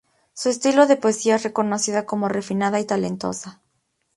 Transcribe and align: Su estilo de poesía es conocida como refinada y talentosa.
Su 0.33 0.49
estilo 0.49 0.87
de 0.87 0.95
poesía 0.97 1.35
es 1.35 1.51
conocida 1.51 2.07
como 2.07 2.27
refinada 2.27 2.79
y 2.79 2.85
talentosa. 2.85 3.61